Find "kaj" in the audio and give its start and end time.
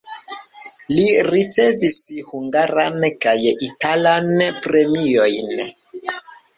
3.29-3.37